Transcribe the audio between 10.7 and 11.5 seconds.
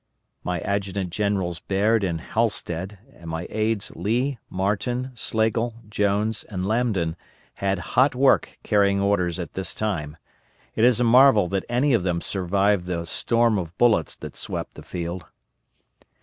It is a marvel